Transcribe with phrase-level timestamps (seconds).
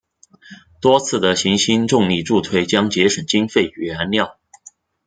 [0.81, 4.39] 多次的行星重力助推将节省经费与燃料。